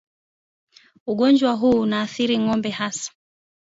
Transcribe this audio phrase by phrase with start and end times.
[1.07, 3.11] Ugonjwa huu unaathiri ng'ombe hasa